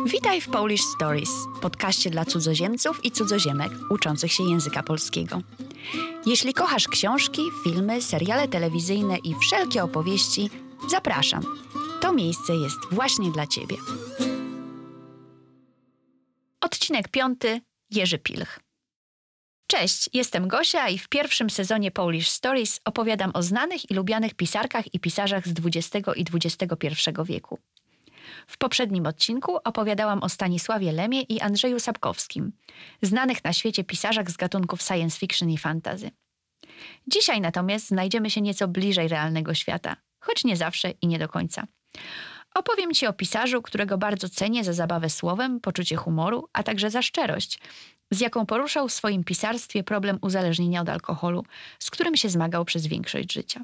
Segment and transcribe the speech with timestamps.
[0.00, 1.30] Witaj w Polish Stories,
[1.62, 5.40] podcaście dla cudzoziemców i cudzoziemek uczących się języka polskiego.
[6.26, 10.50] Jeśli kochasz książki, filmy, seriale telewizyjne i wszelkie opowieści,
[10.90, 11.42] zapraszam.
[12.00, 13.76] To miejsce jest właśnie dla Ciebie.
[16.60, 17.60] Odcinek piąty.
[17.90, 18.60] Jerzy Pilch.
[19.66, 24.94] Cześć, jestem Gosia i w pierwszym sezonie Polish Stories opowiadam o znanych i lubianych pisarkach
[24.94, 26.88] i pisarzach z XX i XXI
[27.24, 27.58] wieku.
[28.46, 32.52] W poprzednim odcinku opowiadałam o Stanisławie Lemie i Andrzeju Sapkowskim,
[33.02, 36.10] znanych na świecie pisarzach z gatunków science fiction i fantazy.
[37.06, 41.66] Dzisiaj natomiast znajdziemy się nieco bliżej realnego świata, choć nie zawsze i nie do końca.
[42.54, 47.02] Opowiem Ci o pisarzu, którego bardzo cenię za zabawę słowem, poczucie humoru, a także za
[47.02, 47.58] szczerość,
[48.10, 51.44] z jaką poruszał w swoim pisarstwie problem uzależnienia od alkoholu,
[51.78, 53.60] z którym się zmagał przez większość życia.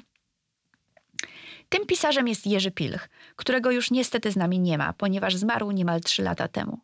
[1.69, 6.01] Tym pisarzem jest Jerzy Pilch, którego już niestety z nami nie ma, ponieważ zmarł niemal
[6.01, 6.79] trzy lata temu.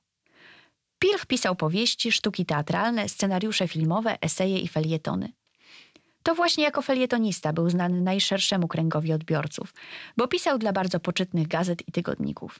[0.99, 5.33] Pilch pisał powieści, sztuki teatralne, scenariusze filmowe, eseje i felietony.
[6.23, 9.73] To właśnie jako felietonista był znany najszerszemu kręgowi odbiorców,
[10.17, 12.59] bo pisał dla bardzo poczytnych gazet i tygodników.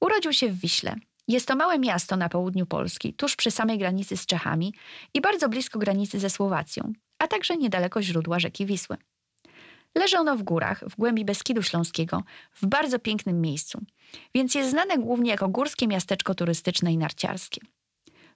[0.00, 0.94] Urodził się w Wiśle.
[1.28, 4.74] Jest to małe miasto na południu Polski, tuż przy samej granicy z Czechami
[5.14, 8.96] i bardzo blisko granicy ze Słowacją, a także niedaleko źródła rzeki Wisły.
[9.94, 13.80] Leży ono w górach, w głębi Beskidu Śląskiego, w bardzo pięknym miejscu,
[14.34, 17.60] więc jest znane głównie jako górskie miasteczko turystyczne i narciarskie.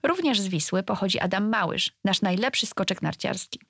[0.02, 3.60] Również z Wisły pochodzi Adam Małysz, nasz najlepszy skoczek narciarski.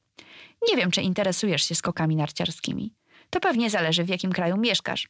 [0.69, 2.92] Nie wiem, czy interesujesz się skokami narciarskimi.
[3.31, 5.09] To pewnie zależy, w jakim kraju mieszkasz.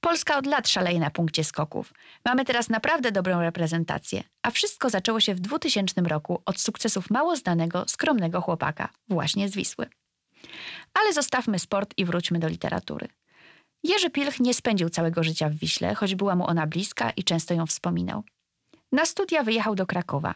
[0.00, 1.92] Polska od lat szaleje na punkcie skoków.
[2.24, 7.36] Mamy teraz naprawdę dobrą reprezentację, a wszystko zaczęło się w 2000 roku od sukcesów mało
[7.36, 9.86] znanego, skromnego chłopaka, właśnie z Wisły.
[10.94, 13.08] Ale zostawmy sport i wróćmy do literatury.
[13.82, 17.54] Jerzy Pilch nie spędził całego życia w Wiśle, choć była mu ona bliska i często
[17.54, 18.22] ją wspominał.
[18.92, 20.34] Na studia wyjechał do Krakowa.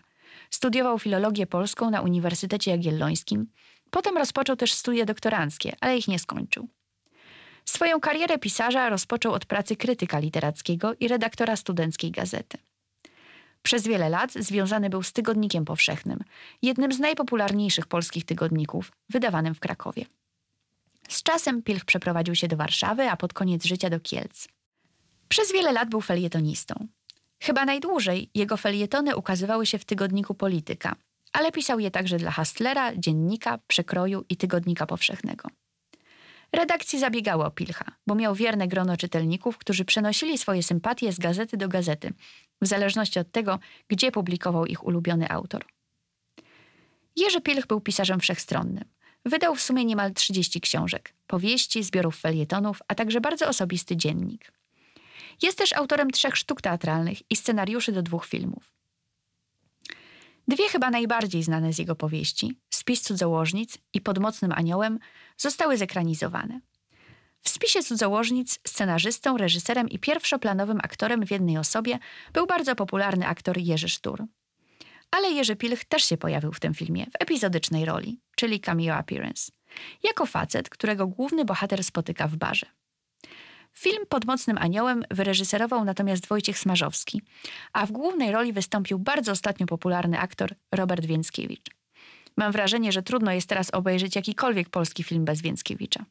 [0.51, 3.47] Studiował filologię polską na Uniwersytecie Jagiellońskim.
[3.91, 6.69] Potem rozpoczął też studia doktoranckie, ale ich nie skończył.
[7.65, 12.59] Swoją karierę pisarza rozpoczął od pracy krytyka literackiego i redaktora studenckiej gazety.
[13.63, 16.19] Przez wiele lat związany był z Tygodnikiem Powszechnym,
[16.63, 20.05] jednym z najpopularniejszych polskich tygodników, wydawanym w Krakowie.
[21.09, 24.49] Z czasem Pilch przeprowadził się do Warszawy, a pod koniec życia do Kielc.
[25.29, 26.87] Przez wiele lat był felietonistą.
[27.41, 30.97] Chyba najdłużej jego felietony ukazywały się w tygodniku Polityka,
[31.33, 35.49] ale pisał je także dla Hastlera, Dziennika, Przekroju i Tygodnika Powszechnego.
[36.53, 41.57] Redakcje zabiegały o Pilcha, bo miał wierne grono czytelników, którzy przenosili swoje sympatie z gazety
[41.57, 42.13] do gazety,
[42.61, 43.59] w zależności od tego,
[43.89, 45.65] gdzie publikował ich ulubiony autor.
[47.17, 48.85] Jerzy Pilch był pisarzem wszechstronnym.
[49.25, 54.53] Wydał w sumie niemal 30 książek, powieści, zbiorów felietonów, a także bardzo osobisty dziennik.
[55.43, 58.73] Jest też autorem trzech sztuk teatralnych i scenariuszy do dwóch filmów.
[60.49, 64.99] Dwie chyba najbardziej znane z jego powieści, Spis cudzołożnic i Pod mocnym aniołem,
[65.37, 66.61] zostały zekranizowane.
[67.41, 71.99] W spisie cudzołożnic scenarzystą, reżyserem i pierwszoplanowym aktorem w jednej osobie
[72.33, 74.25] był bardzo popularny aktor Jerzy Sztur.
[75.11, 79.53] Ale Jerzy Pilch też się pojawił w tym filmie w epizodycznej roli, czyli cameo appearance,
[80.03, 82.67] jako facet, którego główny bohater spotyka w barze.
[83.73, 87.23] Film Pod mocnym aniołem wyreżyserował natomiast Wojciech Smarzowski,
[87.73, 91.82] a w głównej roli wystąpił bardzo ostatnio popularny aktor Robert Więckiewicz.
[92.37, 96.05] Mam wrażenie, że trudno jest teraz obejrzeć jakikolwiek polski film bez Więckiewicza.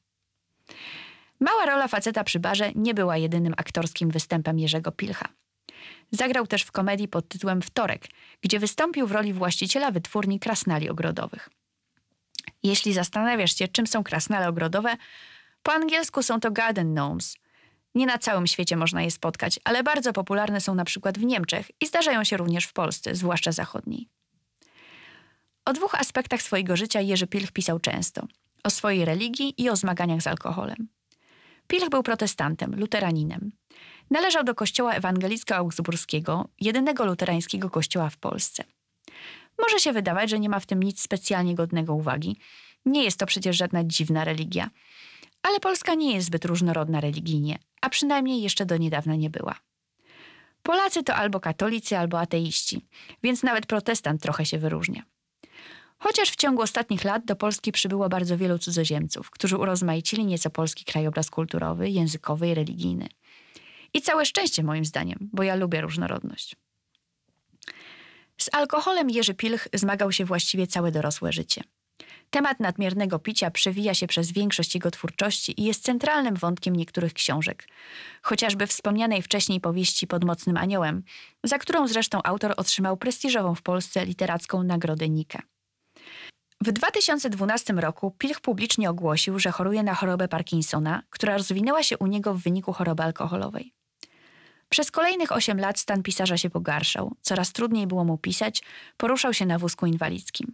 [1.39, 5.27] Mała rola faceta przy barze nie była jedynym aktorskim występem Jerzego Pilcha.
[6.11, 8.07] Zagrał też w komedii pod tytułem Wtorek,
[8.41, 11.49] gdzie wystąpił w roli właściciela wytwórni krasnali ogrodowych.
[12.63, 14.95] Jeśli zastanawiasz się, czym są krasnale ogrodowe,
[15.63, 17.37] po angielsku są to garden gnomes.
[17.95, 21.71] Nie na całym świecie można je spotkać, ale bardzo popularne są na przykład w Niemczech
[21.81, 24.07] i zdarzają się również w Polsce, zwłaszcza zachodniej.
[25.65, 28.27] O dwóch aspektach swojego życia Jerzy Pilch pisał często:
[28.63, 30.87] o swojej religii i o zmaganiach z alkoholem.
[31.67, 33.51] Pilch był protestantem, luteraninem.
[34.09, 38.63] Należał do kościoła ewangelicko-augsburskiego, jedynego luterańskiego kościoła w Polsce.
[39.59, 42.37] Może się wydawać, że nie ma w tym nic specjalnie godnego uwagi.
[42.85, 44.69] Nie jest to przecież żadna dziwna religia.
[45.43, 49.55] Ale Polska nie jest zbyt różnorodna religijnie, a przynajmniej jeszcze do niedawna nie była.
[50.63, 52.85] Polacy to albo katolicy, albo ateiści,
[53.23, 55.03] więc nawet protestant trochę się wyróżnia.
[56.03, 60.85] Chociaż w ciągu ostatnich lat do Polski przybyło bardzo wielu cudzoziemców, którzy urozmaicili nieco polski
[60.85, 63.07] krajobraz kulturowy, językowy i religijny.
[63.93, 66.55] I całe szczęście moim zdaniem, bo ja lubię różnorodność.
[68.37, 71.63] Z alkoholem Jerzy Pilch zmagał się właściwie całe dorosłe życie.
[72.29, 77.67] Temat nadmiernego picia przewija się przez większość jego twórczości i jest centralnym wątkiem niektórych książek,
[78.21, 81.03] chociażby wspomnianej wcześniej powieści Pod mocnym aniołem,
[81.43, 85.50] za którą zresztą autor otrzymał prestiżową w Polsce literacką nagrodę Nike.
[86.61, 92.07] W 2012 roku Pilch publicznie ogłosił, że choruje na chorobę Parkinsona, która rozwinęła się u
[92.07, 93.73] niego w wyniku choroby alkoholowej.
[94.69, 98.63] Przez kolejnych 8 lat stan pisarza się pogarszał, coraz trudniej było mu pisać,
[98.97, 100.53] poruszał się na wózku inwalidzkim.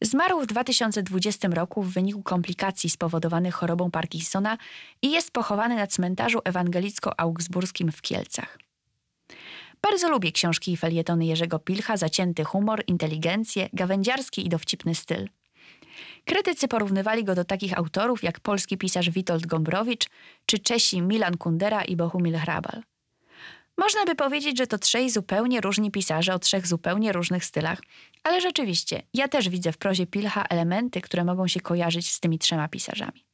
[0.00, 4.58] Zmarł w 2020 roku w wyniku komplikacji spowodowanych chorobą Parkinsona
[5.02, 8.58] i jest pochowany na cmentarzu ewangelicko-augsburskim w Kielcach.
[9.82, 15.28] Bardzo lubię książki i felietony Jerzego Pilcha, zacięty humor, inteligencję, gawędziarski i dowcipny styl.
[16.24, 20.06] Krytycy porównywali go do takich autorów jak polski pisarz Witold Gombrowicz
[20.46, 22.82] czy Czesi Milan Kundera i Bohumil Hrabal.
[23.78, 27.80] Można by powiedzieć, że to trzej zupełnie różni pisarze o trzech zupełnie różnych stylach,
[28.24, 32.38] ale rzeczywiście, ja też widzę w prozie Pilcha elementy, które mogą się kojarzyć z tymi
[32.38, 33.29] trzema pisarzami.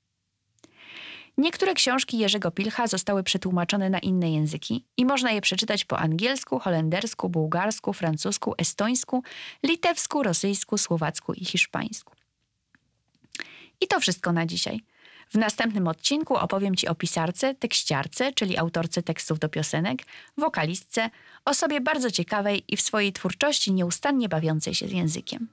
[1.39, 6.59] Niektóre książki Jerzego Pilcha zostały przetłumaczone na inne języki i można je przeczytać po angielsku,
[6.59, 9.23] holendersku, bułgarsku, francusku, estońsku,
[9.63, 12.15] litewsku, rosyjsku, słowacku i hiszpańsku.
[13.81, 14.81] I to wszystko na dzisiaj.
[15.29, 20.03] W następnym odcinku opowiem Ci o pisarce, tekściarce, czyli autorce tekstów do piosenek,
[20.39, 21.11] wokalistce,
[21.45, 25.49] osobie bardzo ciekawej i w swojej twórczości nieustannie bawiącej się językiem.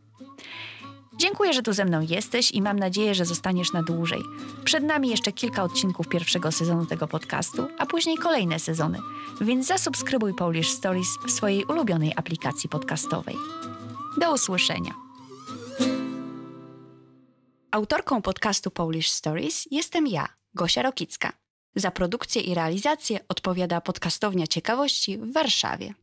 [1.33, 4.21] Dziękuję, że tu ze mną jesteś i mam nadzieję, że zostaniesz na dłużej.
[4.63, 8.99] Przed nami jeszcze kilka odcinków pierwszego sezonu tego podcastu, a później kolejne sezony,
[9.41, 13.35] więc zasubskrybuj Polish Stories w swojej ulubionej aplikacji podcastowej.
[14.19, 14.93] Do usłyszenia.
[17.71, 21.33] Autorką podcastu Polish Stories jestem ja, Gosia Rokicka.
[21.75, 25.93] Za produkcję i realizację odpowiada podcastownia ciekawości w Warszawie.